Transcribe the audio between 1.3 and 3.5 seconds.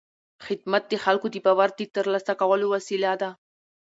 د باور د ترلاسه کولو وسیله ده.